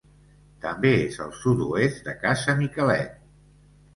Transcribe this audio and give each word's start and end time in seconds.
També 0.61 0.93
és 1.01 1.19
al 1.25 1.35
sud-oest 1.41 2.01
de 2.09 2.17
Casa 2.25 2.57
Miquelet. 2.63 3.23